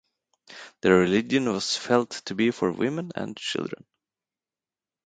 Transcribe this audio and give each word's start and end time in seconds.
The 0.81 0.93
religion 0.93 1.45
was 1.53 1.77
felt 1.77 2.09
to 2.25 2.33
be 2.33 2.49
for 2.49 2.71
women 2.71 3.11
and 3.13 3.37
children. 3.37 3.85